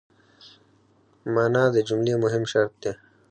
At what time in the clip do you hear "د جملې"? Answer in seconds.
1.73-2.15